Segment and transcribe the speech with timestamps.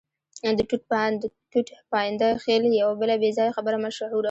[0.57, 0.59] د
[1.51, 4.19] ټوټ پاینده خېل یوه بله بې ځایه خبره مشهوره وه.